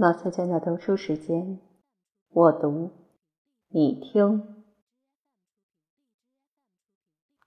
[0.00, 1.60] 毛菜娟的读书时间，
[2.30, 2.88] 我读，
[3.68, 4.64] 你听。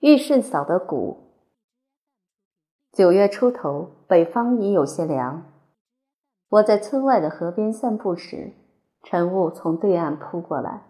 [0.02, 1.18] 玉顺嫂的鼓。
[2.92, 5.52] 九月初头，北方已有些凉。
[6.48, 8.54] 我在村外的河边散步时，
[9.02, 10.84] 晨雾从对岸扑过来。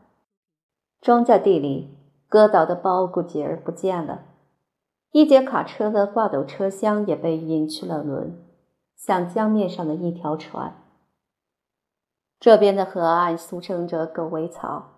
[1.00, 4.26] 庄稼地里割倒的苞谷节儿不见了，
[5.14, 8.38] 一节卡车的挂斗车厢也被引去了轮，
[8.98, 10.83] 像江面上的一条船。
[12.44, 14.98] 这边的河岸俗称着狗尾草，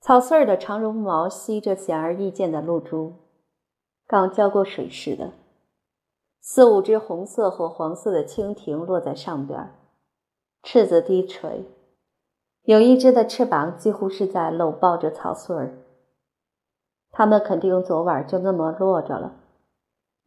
[0.00, 3.14] 草穗儿的长绒毛吸着显而易见的露珠，
[4.06, 5.32] 刚浇过水似的。
[6.40, 9.74] 四五只红色或黄色的蜻蜓落在上边，
[10.62, 11.66] 翅子低垂，
[12.62, 15.76] 有一只的翅膀几乎是在搂抱着草穗儿。
[17.10, 19.40] 它们肯定昨晚就那么落着了，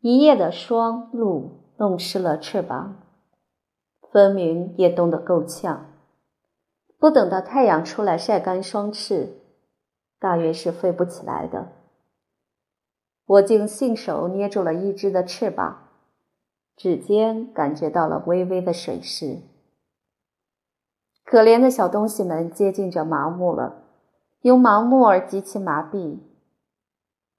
[0.02, 2.98] 一夜的霜露弄湿了翅膀，
[4.12, 5.94] 分明也冻得够呛。
[7.00, 9.38] 不等到太阳出来晒干双翅，
[10.20, 11.70] 大约是飞不起来的。
[13.26, 15.90] 我竟信手捏住了一只的翅膀，
[16.76, 19.42] 指尖感觉到了微微的水势。
[21.24, 23.84] 可怜的小东西们接近着麻木了，
[24.42, 26.20] 由麻木而极其麻痹。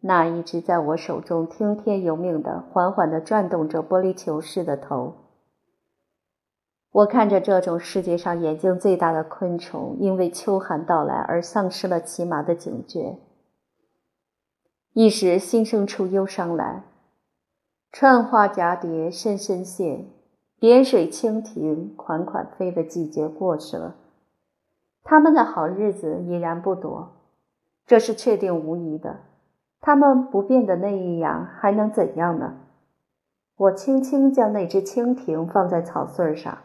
[0.00, 5.27] 那一只在我手中听天由命的，缓缓地转动着玻璃球似的头。
[6.90, 13.18] 我看着这种世界上眼睛最大的昆虫，因为秋寒到来而丧失了起码的警觉，
[14.94, 16.84] 一时心生出忧伤来。
[17.92, 20.06] 串花蛱蝶深深谢，
[20.58, 23.96] 点水蜻蜓款款飞的季节过去了，
[25.04, 27.16] 他们的好日子已然不多，
[27.86, 29.20] 这是确定无疑的。
[29.80, 32.56] 他们不变的那一样，还能怎样呢？
[33.56, 36.58] 我轻轻将那只蜻蜓放在草穗上。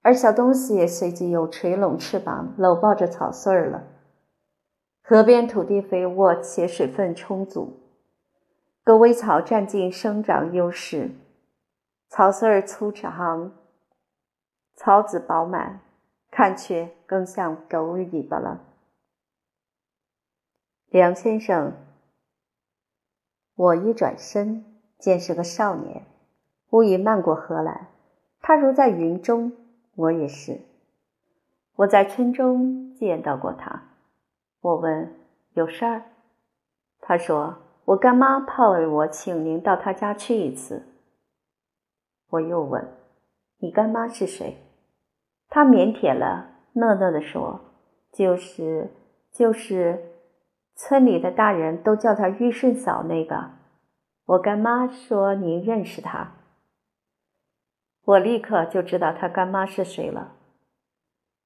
[0.00, 3.84] 而小东西也随即又垂拢翅膀，搂抱着草穗儿了。
[5.02, 7.80] 河边土地肥沃且水分充足，
[8.84, 11.10] 狗尾草占尽生长优势，
[12.08, 13.52] 草穗儿粗长，
[14.74, 15.80] 草籽饱满，
[16.30, 18.60] 看去更像狗尾巴了。
[20.88, 21.72] 梁先生，
[23.56, 24.64] 我一转身，
[24.98, 26.06] 见是个少年，
[26.70, 27.88] 忽已漫过河来，
[28.40, 29.52] 他如在云中。
[29.98, 30.60] 我也是，
[31.74, 33.82] 我在村中见到过他。
[34.60, 35.12] 我问
[35.54, 36.02] 有事儿，
[37.00, 40.86] 他说我干妈怕我请您到他家去一次。
[42.30, 42.88] 我又问
[43.58, 44.56] 你干妈是谁？
[45.48, 47.60] 他腼腆了，讷讷地说
[48.14, 48.92] ：“就是
[49.32, 50.12] 就是，
[50.76, 53.50] 村里的大人都叫他玉顺嫂那个。”
[54.26, 56.34] 我干妈说您认识他。
[58.08, 60.32] 我立刻就知道他干妈是谁了。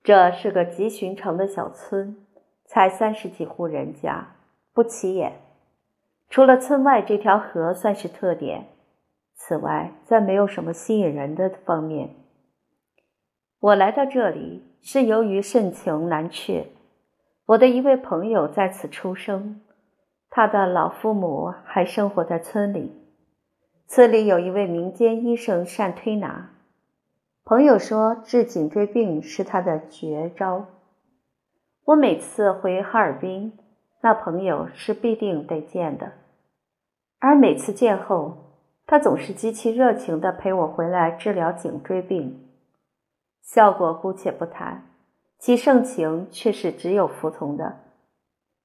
[0.04, 2.16] 这是个极寻常的小村，
[2.64, 4.36] 才三十几户人家，
[4.72, 5.40] 不起眼。
[6.28, 8.68] 除了村外这条河算是特点，
[9.34, 12.10] 此外再没有什么吸引人的方面。
[13.58, 16.68] 我来到这里是由于盛情难却，
[17.46, 19.60] 我的一位朋友在此出生，
[20.30, 22.92] 他的老父母还生活在村里。
[23.88, 26.51] 村里有一位民间医生善推拿，
[27.44, 30.66] 朋友说治颈椎病是他的绝招。
[31.84, 33.58] 我每次回哈尔滨，
[34.00, 36.12] 那朋友是必定得见的，
[37.19, 42.48] 而每次见后，他总是极其热情地陪我回来治疗颈椎病，
[43.42, 44.86] 效果姑且不谈，
[45.36, 47.81] 其盛情却是只有服从的。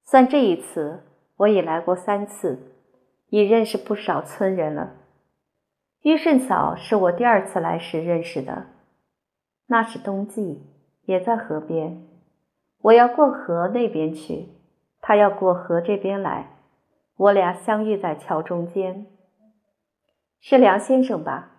[0.03, 1.01] 算这一次，
[1.37, 2.75] 我已来过三次，
[3.29, 4.96] 已认识不少村人了。
[6.03, 8.67] 玉顺嫂是我第二次来时认识的，
[9.65, 10.63] 那是冬季，
[11.05, 12.07] 也在河边。
[12.81, 14.49] 我要过河那边去，
[15.01, 16.57] 她要过河这边来，
[17.17, 19.07] 我俩相遇在桥中间。
[20.39, 21.51] 是梁先生吧？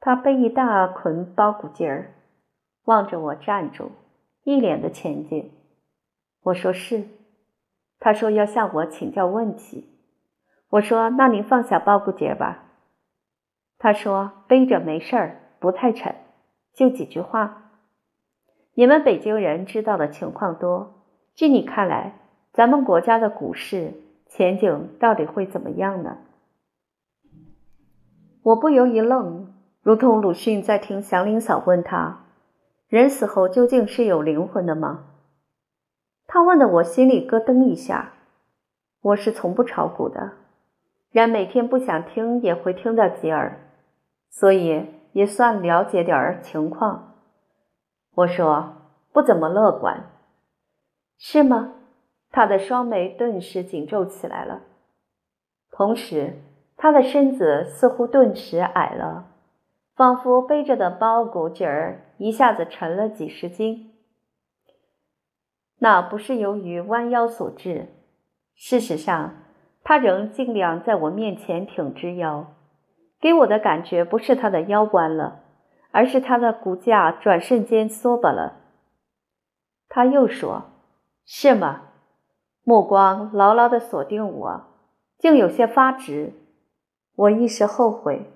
[0.00, 2.14] 他背一大捆包谷筋儿，
[2.84, 3.92] 望着我站住，
[4.42, 5.52] 一脸的前进。
[6.42, 7.04] 我说是。
[7.98, 9.88] 他说要向我请教问题。
[10.70, 12.64] 我说那您放下包谷节吧。
[13.78, 16.14] 他说：“背着没事儿，不太沉，
[16.72, 17.70] 就几句话。
[18.74, 21.02] 你们北京人知道的情况多。
[21.34, 22.18] 据你看来，
[22.52, 23.92] 咱们国家的股市
[24.26, 26.18] 前景到底会怎么样呢？”
[28.42, 29.52] 我不由一愣，
[29.82, 32.24] 如同鲁迅在听祥林嫂问他
[32.88, 35.04] ：“人死后究竟是有灵魂的吗？”
[36.28, 38.12] 他问的我心里咯噔一下。
[39.02, 40.32] 我是从不炒股的，
[41.12, 43.60] 然每天不想听也会听到几耳。
[44.38, 47.14] 所以也算了解点儿情况。
[48.16, 48.74] 我说
[49.10, 50.10] ：“不怎么乐观，
[51.16, 51.72] 是吗？”
[52.30, 54.60] 他的双眉顿时紧皱起来了，
[55.70, 56.34] 同时
[56.76, 59.24] 他的身子似乎顿时矮了，
[59.94, 63.94] 仿佛背着的包谷劲儿一下子沉了几十斤。
[65.78, 67.86] 那不是由于弯腰所致，
[68.54, 69.32] 事实上，
[69.82, 72.52] 他仍尽量在我面前挺直腰，
[73.26, 75.40] 给我的感觉不是他的腰弯了。
[75.90, 78.56] 而是他的骨架转瞬间缩巴了。
[79.88, 80.64] 他又说
[81.24, 81.84] ：“是吗？”
[82.62, 84.64] 目光牢牢的锁定我，
[85.18, 86.34] 竟有些发直。
[87.14, 88.30] 我一时后悔。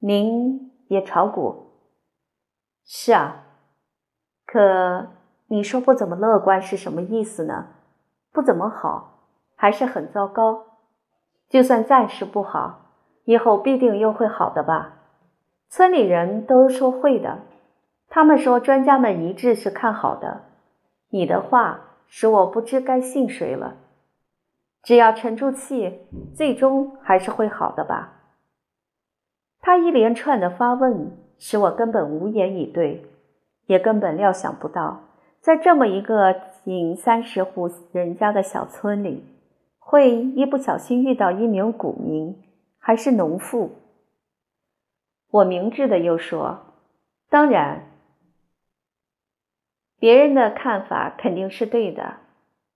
[0.00, 1.72] 您也炒股？
[2.84, 3.46] 是啊。
[4.44, 5.08] 可
[5.46, 7.68] 你说不怎么乐观是什么意思呢？
[8.30, 9.20] 不怎么好，
[9.56, 10.66] 还是很糟糕？
[11.48, 12.83] 就算暂时不好，
[13.24, 14.94] 以后必定又会好的吧？
[15.68, 17.38] 村里人都说会的，
[18.08, 20.42] 他们说专家们一致是看好的。
[21.10, 23.76] 你的话使我不知该信谁了。
[24.82, 26.00] 只要沉住气，
[26.34, 28.12] 最终还是会好的吧？
[29.60, 33.06] 他一连串的发问使我根本无言以对，
[33.66, 35.00] 也根本料想不到，
[35.40, 36.34] 在这么一个
[36.64, 39.24] 仅三十户人家的小村里，
[39.78, 42.36] 会一不小心遇到一名股民，
[42.86, 43.78] 还是农妇。
[45.30, 46.74] 我明智的又说
[47.30, 47.86] ：“当然，
[49.98, 52.16] 别人的看法肯定是对的。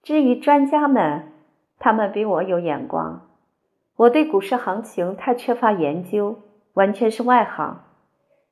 [0.02, 1.30] 至于专家们，
[1.78, 3.28] 他们比我有眼光。
[3.96, 6.40] 我对股市行情太缺乏研究，
[6.72, 7.84] 完全是外行。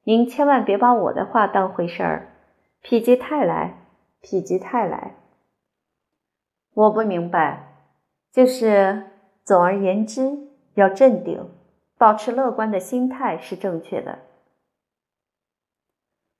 [0.04, 2.34] 您千万别把我的话当回事儿，
[2.82, 3.78] 否极泰来，
[4.20, 5.14] 否极泰来。
[6.74, 7.78] 我不明白，
[8.30, 9.04] 就是
[9.42, 10.45] 总而言之，
[10.76, 11.50] 要镇定。”
[11.98, 14.18] 保持乐观的心态是正确的。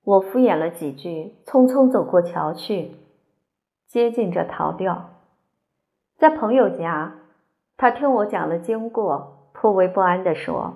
[0.05, 2.95] 我敷衍了几句，匆匆走过桥去，
[3.87, 5.15] 接近着逃掉。
[6.19, 7.15] 在朋友家，
[7.79, 10.75] 他听我讲了经过，颇为不安地说：“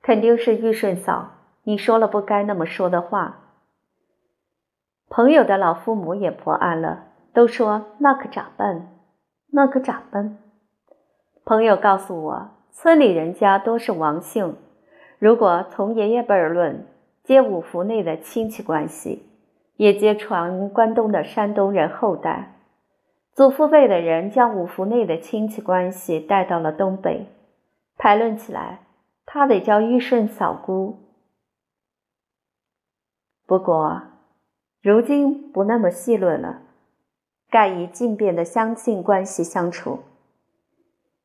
[0.00, 1.30] 肯定是玉顺嫂，
[1.64, 3.40] 你说了不该那么说的话。”
[5.10, 8.96] 朋友的老父母也不安了，都说：“那可咋办？
[9.48, 10.38] 那可咋办？”
[11.44, 12.50] 朋友告诉我。
[12.72, 14.56] 村里人家都是王姓，
[15.18, 16.86] 如果从爷爷辈儿论，
[17.24, 19.26] 皆五福内的亲戚关系，
[19.76, 22.54] 也皆传关东的山东人后代。
[23.32, 27.26] 祖父辈的人将五福内的亲戚关系带到了东北，
[27.96, 28.80] 排论起来，
[29.26, 30.98] 他得叫玉顺嫂姑。
[33.46, 34.02] 不过，
[34.80, 36.62] 如今不那么细论了，
[37.50, 39.98] 盖以近便的乡亲关系相处。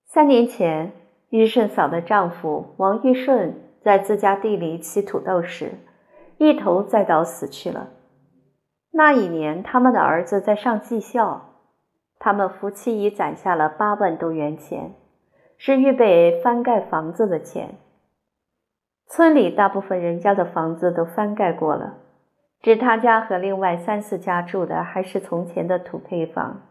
[0.05, 0.91] 三年前。
[1.29, 5.73] 玉顺嫂的丈夫王玉顺在自家地里起土豆时，
[6.37, 7.89] 一头栽倒死去了。
[8.91, 11.55] 那一年，他们的儿子在上技校，
[12.19, 14.93] 他们夫妻已攒下了八万多元钱，
[15.57, 17.75] 是预备翻盖房子的钱。
[19.07, 21.97] 村里大部分人家的房子都翻盖过了，
[22.61, 26.61] 只他家和另外三四家住的还是从前的土坯房。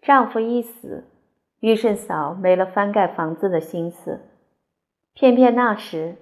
[0.00, 1.04] 丈夫一死。
[1.60, 4.20] 玉顺嫂没了翻盖房子的心思，
[5.12, 6.14] 偏偏那时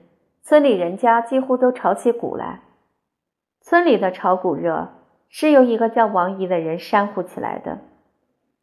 [0.42, 2.62] 村里人家几乎都炒起股来。
[3.60, 4.94] 村里的炒股热
[5.28, 7.80] 是由一个叫王姨的人煽乎起来的。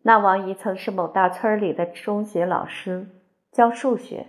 [0.01, 3.05] 那王姨曾是某大村里的中学老师，
[3.51, 4.25] 教数学，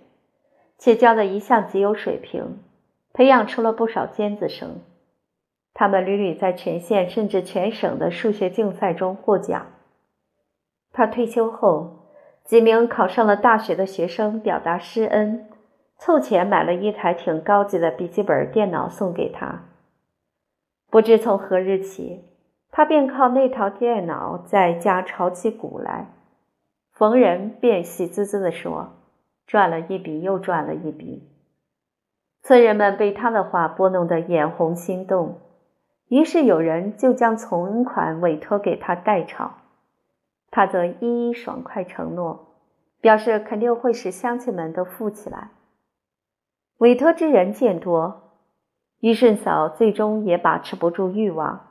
[0.77, 2.59] 且教的一向极有水平，
[3.15, 4.83] 培养出了不少尖子生。
[5.73, 9.67] 他们屡屡在全县甚至全省的数学竞赛中获奖。
[10.93, 12.04] 他退休后。
[12.45, 15.49] 几名考上了大学的学生表达施恩，
[15.97, 19.63] 凑钱买了一台挺高级的笔记本电脑送给他。
[20.91, 22.25] 不知从何日起，
[22.71, 26.09] 他便靠那套电脑在家炒起股来，
[26.93, 28.93] 逢人便喜滋滋地说
[29.47, 31.31] ：“赚了一笔又赚了一笔。”
[32.45, 35.41] 村人们被他的话拨弄得眼红心动，
[36.09, 39.55] 于是有人就将存款委托给他代炒。
[40.55, 42.55] 他则一一爽快承诺，
[43.01, 45.51] 表示肯定会使乡亲们都富起来。
[46.77, 48.37] 委托之人见多，
[49.01, 51.71] 于顺嫂最终也把持不住欲望，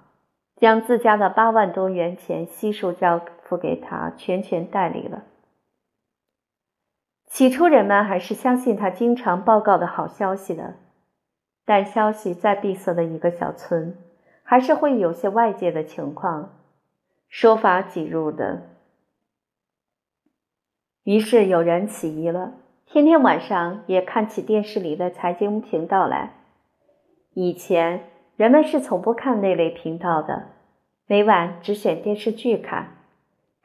[0.57, 5.23] 将自家的八万多元钱悉数交付给他，全权代理了。
[7.25, 10.73] 起初人们还是相信他经常报告的好消息的，
[11.63, 13.97] 但消息再闭塞的一个小村，
[14.43, 16.49] 还是会有些外界的情况，
[17.29, 18.72] 说法挤入的。
[21.03, 22.53] 于是有人起疑了，
[22.85, 26.33] 天天晚上也看起电视里的财经频道来。
[27.33, 28.05] 以前
[28.37, 30.49] 人们是从不看那类频道的，
[31.07, 32.95] 每晚只选电视剧看。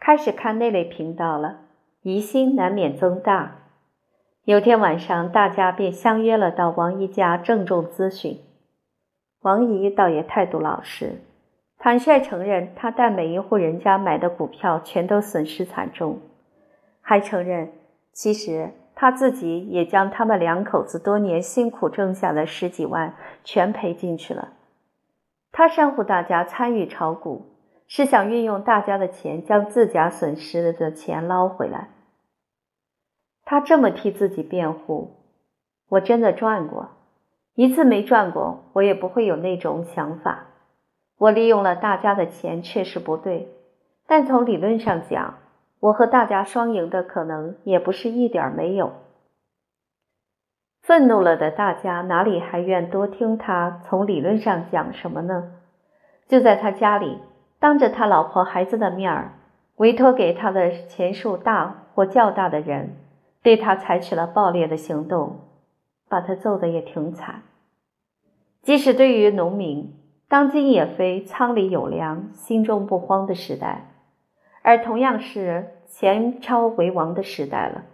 [0.01, 1.59] 开始看那类频道了，
[2.03, 3.57] 疑心难免增大。
[4.45, 8.41] 有天晚上，大家便相约了到王姨家郑重咨询。
[9.43, 11.21] 王姨倒也态度老实，
[11.79, 16.19] 坦率承认她带每一户人家买的股票全都损失惨重，
[17.09, 17.73] 还承认
[18.13, 24.51] 其实他自己也将他们两口子多年辛苦挣下的十几万全赔进去了。
[25.51, 27.47] 他煽乎大家参与炒股。
[27.91, 31.89] 是想运用大家的钱，将自家损失的钱捞回来。
[33.47, 35.17] 他这么替自己辩护，
[35.89, 36.91] 我真的赚过，
[37.55, 40.49] 一次没赚过，我也不会有那种想法。
[41.17, 43.49] 我利用了大家的钱，确实不对，
[44.07, 45.39] 但从理论上讲，
[45.81, 48.93] 我和大家双赢的可能也不是一点没有。
[50.83, 55.53] 愤怒了的大家哪里还愿多听他从理论上讲什么呢？
[56.27, 57.19] 就在他家里。
[57.61, 59.33] 当着他老婆孩子的面儿，
[59.79, 62.97] 委托给他的钱数大或较大的人，
[63.43, 65.41] 对他采取了暴烈的行动，
[66.09, 67.43] 把他揍得也挺惨。
[68.63, 69.93] 即使对于农民，
[70.29, 73.98] 当今也非仓里有粮，心中不慌的时代，
[74.69, 77.85] 而同样是钱钞为王的时代了。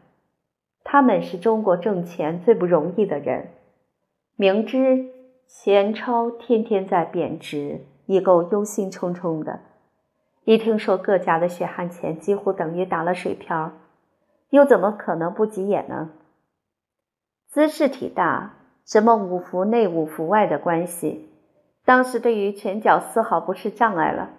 [0.83, 3.51] 他们是中国挣钱最不容易的人，
[4.35, 5.07] 明知
[5.47, 7.83] 钱钞天天在贬值。
[8.07, 9.61] 已够忧心忡忡的，
[10.43, 13.73] 一听说各家的血汗钱几乎等于打了水漂，
[14.51, 16.11] 又怎么可能不急眼呢？
[17.47, 21.31] 姿势体大，什么五福内五福外的关系，
[21.85, 24.31] 当时对于拳脚丝毫不是障碍了。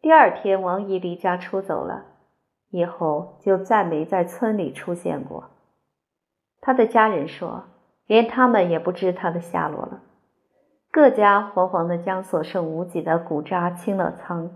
[0.00, 2.04] 第二天，王姨离家出走了，
[2.70, 5.50] 以后就再没在村里出现过。
[6.60, 7.64] 他的家人说，
[8.06, 10.02] 连他们也不知他的下落了。
[10.90, 14.50] 各家惶惶的将所剩无几的谷渣清了仓。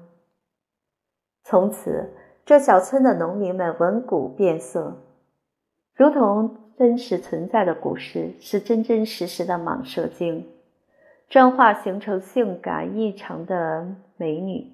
[1.43, 5.03] 从此，这小村的农民们闻股变色，
[5.95, 10.49] 如同真实存在的古诗是真真实实的蟒蛇精，
[11.29, 14.73] 转化形成性感异常的美女，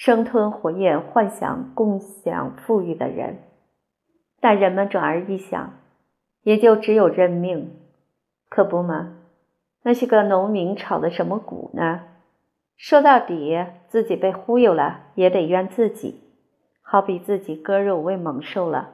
[0.00, 3.42] 生吞活咽，幻想共享富裕的人。
[4.38, 5.72] 但人们转而一想，
[6.42, 7.76] 也就只有认命。
[8.48, 9.16] 可不嘛，
[9.82, 12.02] 那些个农民炒的什么股呢？
[12.76, 16.20] 说到底，自己被忽悠了，也得怨自己。
[16.80, 18.92] 好比自己割肉喂猛兽了，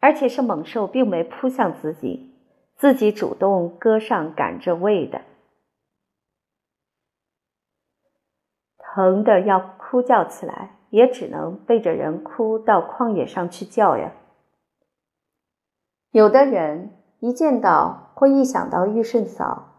[0.00, 2.34] 而且是猛兽并没扑向自己，
[2.76, 5.20] 自己主动割上赶着喂的，
[8.78, 9.60] 疼的要
[9.90, 14.12] 哭叫起来，也只能背着人哭到旷野上去叫呀。
[16.10, 16.92] 有的人。
[17.18, 19.72] 一见到或一想到玉顺嫂，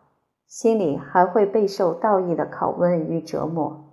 [0.48, 3.86] 心里还会备受道义的拷问与折磨。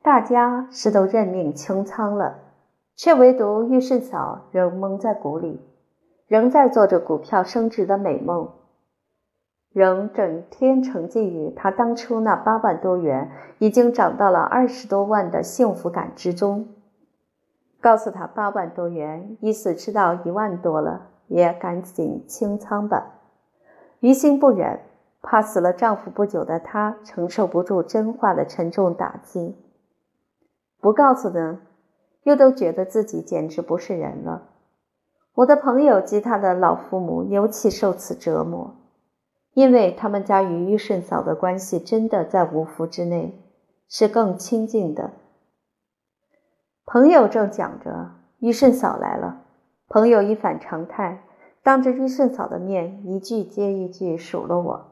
[0.00, 2.38] 大家是都认命清仓了，
[2.94, 5.60] 却唯独玉顺嫂仍蒙在鼓里，
[6.28, 8.48] 仍在做着股票升值的美梦，
[9.76, 16.68] 仍整天沉浸于他当初那八万多元已经涨到了二十多万的幸福感之中。
[17.78, 21.08] 告诉他八万多元，意思知道一万多了。
[21.28, 23.16] 也赶紧清仓吧，
[24.00, 24.80] 于心不忍，
[25.20, 29.56] 怕死了丈夫不久的她承受不住真话的沉重打击。
[30.80, 31.58] 不告诉呢，
[32.22, 34.44] 又都觉得自己简直不是人了。
[35.34, 38.74] 我的朋友及他的老父母尤其受此折磨，
[39.56, 43.42] 因为他们家与玉顺嫂的关系真的在五福之内，
[43.88, 45.12] 是更亲近的。
[46.84, 48.10] 朋友正讲着，
[48.40, 49.40] 玉顺嫂来了。
[49.88, 51.22] 朋友一反常态，
[51.62, 54.86] 当着玉顺嫂的面，一句接一句数落我，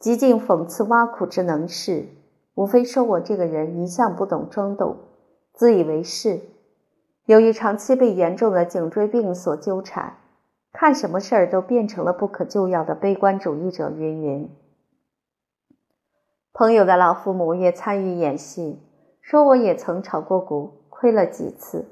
[0.00, 2.08] 极尽讽刺挖苦之能事，
[2.56, 4.96] 无非说我这个人一向不懂装懂，
[5.52, 6.40] 自以为是。
[7.26, 10.16] 由于长期被严重的颈椎病所纠缠，
[10.72, 14.50] 看什么事儿都变成了不可救药的悲观主义者，云云。
[16.52, 18.80] 朋友的老父母也参与演戏，
[19.20, 21.86] 说我也曾炒过股，亏了几次。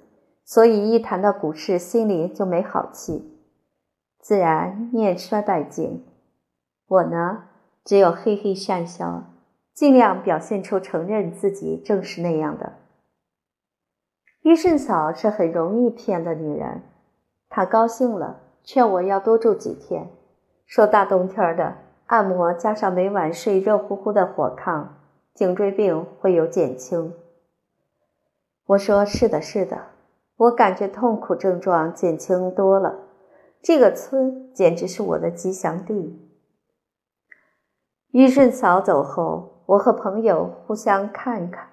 [0.44, 3.38] 所以一谈到股市，心里就没好气，
[4.18, 6.04] 自然念衰败尽。
[6.88, 7.44] 我呢，
[7.84, 9.24] 只有嘿嘿讪笑，
[9.72, 12.72] 尽量表现出承认自己正是那样的。
[14.42, 16.82] 玉顺嫂是很容易骗的女人，
[17.48, 20.10] 她高兴了，劝我要多住几天，
[20.66, 21.76] 说大冬天的
[22.06, 24.86] 按摩加上每晚睡热乎乎的火炕，
[25.34, 27.14] 颈椎病会有减轻。
[28.66, 29.78] 我说是的，是的。
[30.36, 32.94] 我感觉痛苦症状减轻多了，
[33.60, 36.26] 这个村简直是我的吉祥地。
[38.12, 41.68] 玉顺嫂走后，我和朋友互相看看，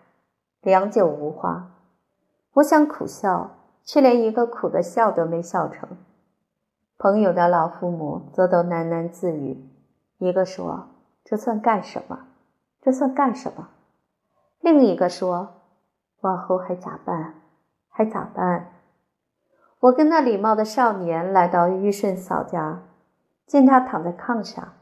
[0.62, 1.72] 良久无话。
[2.56, 5.88] 我想苦笑，却连一个苦的笑都没笑成。
[7.00, 9.70] 朋友的老父母则都喃喃自语
[10.18, 10.88] ：“一个说
[11.24, 12.28] 这算干什么？
[12.82, 13.70] 这算干什么？”
[14.60, 15.62] 另一个说
[16.22, 17.36] ：“往后还咋办？
[17.90, 18.72] 还咋办？”
[19.80, 22.82] 我跟那礼貌的少年来到玉顺嫂家，
[23.46, 24.74] 见他躺在炕上，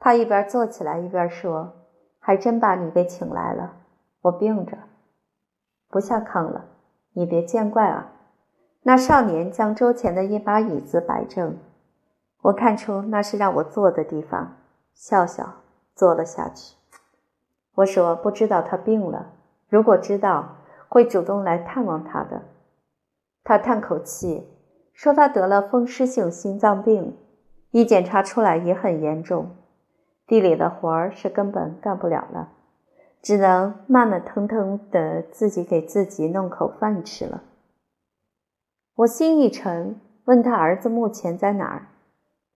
[0.00, 1.72] 他一边坐起来一边说
[2.18, 3.76] ：“还真把你给请来了，
[4.22, 4.76] 我病着，
[5.88, 6.64] 不下炕了，
[7.12, 8.10] 你别见怪啊。”
[8.86, 11.56] 那少年将桌前的一把椅子摆正，
[12.42, 14.56] 我看出那是让我坐的地方，
[14.92, 15.54] 笑笑
[15.94, 16.76] 坐了下去。
[17.76, 19.32] 我说：“不知道他病了，
[19.70, 20.56] 如果知道，
[20.90, 22.42] 会主动来探望他的。”
[23.42, 24.46] 他叹口气，
[24.92, 27.16] 说：“他得了风湿性心脏病，
[27.70, 29.56] 一检查出来也很严重，
[30.26, 32.50] 地里的活儿是根本干不了了，
[33.22, 37.42] 只能慢慢腾腾的自己给自己弄口饭吃了。”
[38.96, 41.88] 我心一沉，问他儿子目前在哪儿。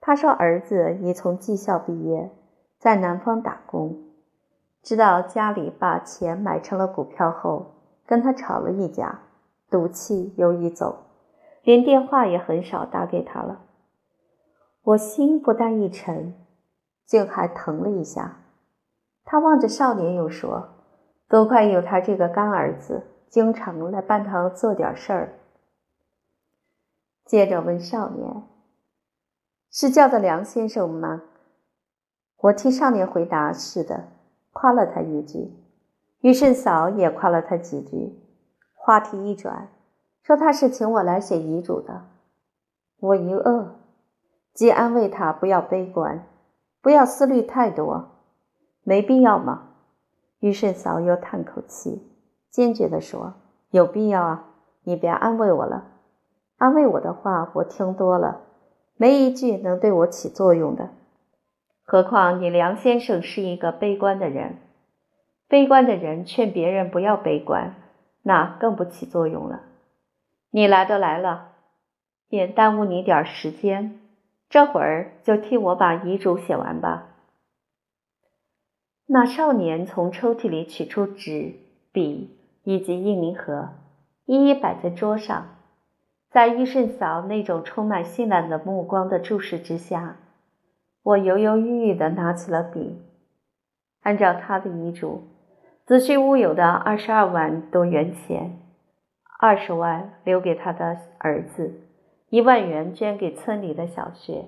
[0.00, 2.30] 他说儿子已从技校毕业，
[2.78, 4.04] 在南方打工。
[4.80, 7.75] 知道家里把钱买成了股票后，
[8.07, 9.18] 跟他吵了一架，
[9.68, 11.07] 赌气又一走，
[11.64, 13.62] 连电话也很少打给他了。
[14.85, 16.35] 我心不但一沉，
[17.04, 18.37] 竟还疼了一下。
[19.25, 20.68] 他望着少年又说
[21.28, 25.33] ：“多亏有他这个干儿子，经常来办堂做点事儿。”
[27.29, 28.43] 接着问少年
[29.71, 31.25] ：“是叫的梁先生吗？”
[32.41, 34.09] 我替少年回答：“是的。”
[34.51, 35.53] 夸了他一句，
[36.21, 38.19] 于顺嫂也夸了他几句。
[38.73, 39.69] 话题一转，
[40.23, 42.07] 说他是请我来写遗嘱的。
[42.99, 43.75] 我一饿，
[44.55, 46.27] 即安慰他不要悲观，
[46.81, 48.09] 不要思虑太多，
[48.85, 49.75] 没必要嘛？
[50.41, 52.11] 于顺嫂又叹口气，
[52.51, 53.35] 坚决地说
[53.71, 54.47] ：“有必要啊！
[54.85, 55.93] 你别安慰我了。”
[56.59, 58.42] 安慰我的话，我听多了，
[58.97, 60.90] 没一句能对我起作用的。
[61.85, 64.59] 何况你梁先生是一个悲观的人，
[65.47, 67.77] 悲观的人劝别人不要悲观，
[68.23, 69.62] 那更不起作用了。
[70.51, 71.53] 你来都来了，
[72.29, 74.01] 便耽误你点时间，
[74.51, 77.07] 这会儿就替我把遗嘱写完吧。
[79.07, 81.55] 那少年从抽屉里取出纸、
[81.92, 83.68] 笔以及印泥盒，
[84.27, 85.55] 一一摆在桌上。
[86.31, 90.17] 在玉顺嫂那种充满信赖的目光的注视之下，
[91.03, 93.03] 我犹犹豫豫地拿起了笔。
[94.03, 95.23] 按照他的遗嘱，
[95.87, 98.59] 子虚乌有的二十二万多元钱，
[99.41, 101.81] 二十万留给他的儿子，
[102.29, 104.45] 一万元捐给村里的小学，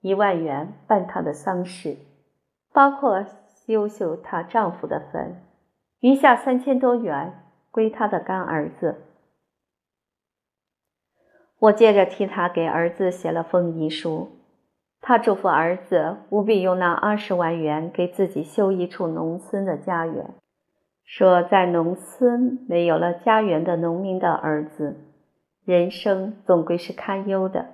[0.00, 1.96] 一万元办他的丧事，
[2.72, 3.24] 包括
[3.66, 5.42] 修修她丈夫的坟，
[5.98, 9.02] 余下三千多元归他的干儿子。
[11.60, 14.30] 我接着替他给儿子写了封遗书，
[15.00, 20.34] 他嘱咐儿子务必用那二十万元给自己修一处农村的家园，
[21.04, 25.00] 说在农村没有了家园的农民的儿子，
[25.64, 27.70] 人生总归是堪忧的，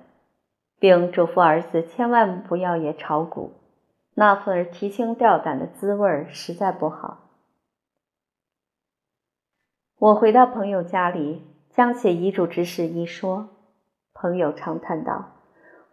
[0.79, 3.51] 并嘱咐儿子千万不要也炒股，
[4.15, 7.19] 那份提心吊胆的滋味实在不好。
[9.99, 13.49] 我回到朋友家里，将写遗嘱之事一说。
[14.25, 15.33] 朋友长叹道：“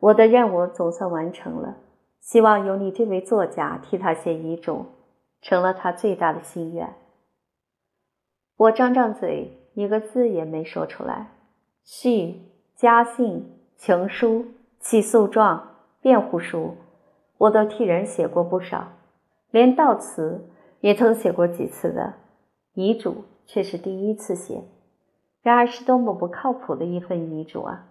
[0.00, 1.76] 我的任务总算完成了，
[2.18, 4.86] 希望有你这位作家替他写遗嘱，
[5.42, 6.94] 成了他最大的心愿。”
[8.56, 11.28] 我张张嘴，一个字也没说出来。
[11.84, 12.40] 序、
[12.74, 14.46] 家信、情书、
[14.80, 16.76] 起诉状、辩护书，
[17.36, 18.92] 我都替人写过不少，
[19.50, 20.48] 连悼词
[20.80, 22.14] 也曾写过几次的，
[22.72, 24.62] 遗嘱却是第一次写。
[25.42, 27.88] 然而是多么不靠谱的一份遗嘱啊！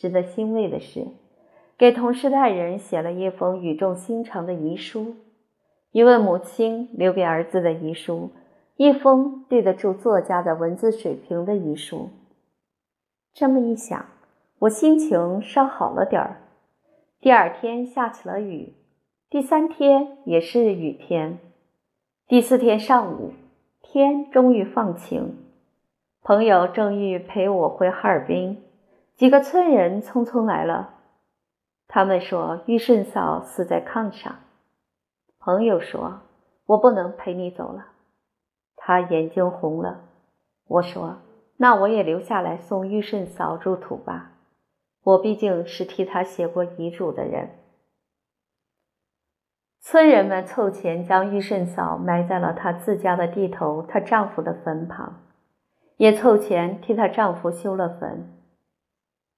[0.00, 1.08] 值得欣慰的是，
[1.76, 5.16] 给同事代人写了一封语重心长的遗书，
[5.92, 8.30] 一位母亲留给儿子的遗书，
[8.78, 12.08] 一封对得住作家的文字水平的遗书。
[13.34, 14.06] 这么一想，
[14.60, 16.40] 我心情稍好了点儿。
[17.20, 18.72] 第二天下起了雨，
[19.28, 21.38] 第三天也是雨天，
[22.26, 23.34] 第四天上午
[23.82, 25.36] 天终于放晴，
[26.22, 28.62] 朋友正欲陪我回哈尔滨。
[29.20, 30.94] 几个村人匆匆来了，
[31.88, 34.36] 他们说玉顺嫂死在炕上。
[35.38, 36.22] 朋友说
[36.64, 37.88] ：“我不能陪你走了。”
[38.76, 40.04] 他眼睛红了。
[40.66, 41.18] 我说
[41.58, 44.30] ：“那我也留下来送玉顺嫂入土吧，
[45.02, 47.50] 我毕竟是替她写过遗嘱的人。”
[49.84, 55.20] 村人们凑钱将玉顺嫂埋在了她自家的地头，她丈夫的坟旁，
[55.98, 58.39] 也凑钱替她丈夫修了坟。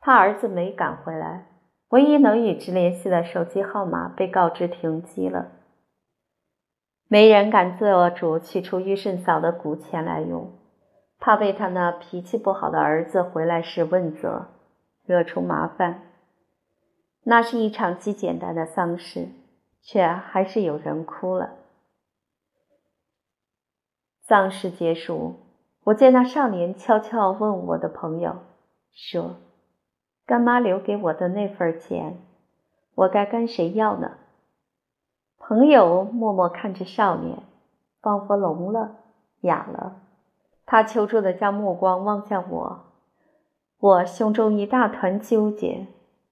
[0.02, 1.46] 他儿子没赶回来，
[1.88, 5.52] 唯一能与之联系的手机号码被告知停机了。
[7.08, 10.52] 没人敢做主取出玉顺嫂的古钱来用，
[11.18, 14.48] 怕被他那脾气不好的儿子回来时问责，
[15.06, 16.02] 惹出麻烦。
[17.22, 19.28] 那是一场极简单的丧事。
[19.84, 21.56] 却还是有人哭了。
[24.20, 25.40] 丧事结束，
[25.82, 28.44] 我见那少年悄悄问我的朋友
[28.92, 29.40] 说
[30.32, 32.16] ：“干妈留给我的那份钱，
[32.94, 34.12] 我该跟谁要呢？”
[35.36, 37.42] 朋友默默看着少年，
[38.00, 38.96] 仿佛聋了、
[39.42, 40.00] 哑了。
[40.64, 42.84] 他求助的将目光望向我，
[43.78, 45.86] 我胸中一大团纠结，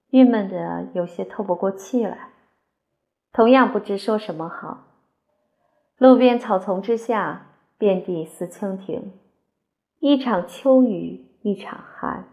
[0.09, 2.29] 郁闷的有些透不过气来。
[3.31, 4.79] 同样不知说什么好。
[5.99, 9.11] 路边草丛之下，遍地似蜻蜓。
[9.99, 12.30] 一场秋雨一场寒。